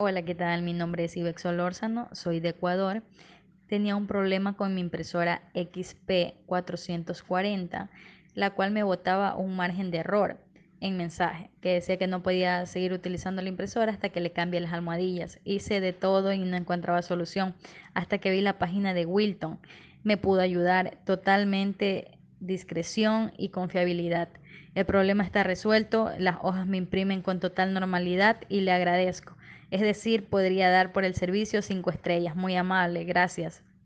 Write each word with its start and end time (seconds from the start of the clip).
Hola, 0.00 0.22
¿qué 0.22 0.36
tal? 0.36 0.62
Mi 0.62 0.74
nombre 0.74 1.02
es 1.02 1.16
Ibex 1.16 1.42
Solórzano, 1.42 2.08
soy 2.12 2.38
de 2.38 2.50
Ecuador. 2.50 3.02
Tenía 3.66 3.96
un 3.96 4.06
problema 4.06 4.56
con 4.56 4.72
mi 4.72 4.80
impresora 4.80 5.50
XP440, 5.54 7.88
la 8.34 8.50
cual 8.50 8.70
me 8.70 8.84
botaba 8.84 9.34
un 9.34 9.56
margen 9.56 9.90
de 9.90 9.98
error 9.98 10.38
en 10.80 10.96
mensaje, 10.96 11.50
que 11.60 11.74
decía 11.74 11.98
que 11.98 12.06
no 12.06 12.22
podía 12.22 12.64
seguir 12.66 12.92
utilizando 12.92 13.42
la 13.42 13.48
impresora 13.48 13.90
hasta 13.90 14.10
que 14.10 14.20
le 14.20 14.30
cambie 14.30 14.60
las 14.60 14.72
almohadillas. 14.72 15.40
Hice 15.42 15.80
de 15.80 15.92
todo 15.92 16.32
y 16.32 16.38
no 16.38 16.56
encontraba 16.56 17.02
solución, 17.02 17.56
hasta 17.92 18.18
que 18.18 18.30
vi 18.30 18.40
la 18.40 18.56
página 18.56 18.94
de 18.94 19.04
Wilton. 19.04 19.58
Me 20.04 20.16
pudo 20.16 20.42
ayudar 20.42 20.96
totalmente 21.06 22.20
discreción 22.38 23.32
y 23.36 23.48
confiabilidad. 23.48 24.28
El 24.76 24.86
problema 24.86 25.24
está 25.24 25.42
resuelto, 25.42 26.12
las 26.20 26.36
hojas 26.40 26.68
me 26.68 26.76
imprimen 26.76 27.20
con 27.20 27.40
total 27.40 27.74
normalidad 27.74 28.42
y 28.48 28.60
le 28.60 28.70
agradezco. 28.70 29.36
Es 29.70 29.80
decir, 29.80 30.28
podría 30.28 30.70
dar 30.70 30.92
por 30.92 31.04
el 31.04 31.14
servicio 31.14 31.62
cinco 31.62 31.90
estrellas. 31.90 32.36
Muy 32.36 32.56
amable, 32.56 33.04
gracias. 33.04 33.62